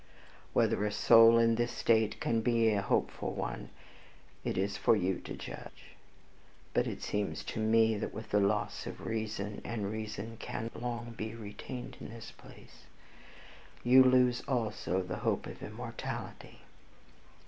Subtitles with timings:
[0.53, 3.69] Whether a soul in this state can be in a hopeful one,
[4.43, 5.91] it is for you to judge;
[6.73, 11.11] but it seems to me, that with the loss of reason (and reason cannot long
[11.11, 12.87] be retained in this place)
[13.83, 16.61] you lose also the hope of immortality.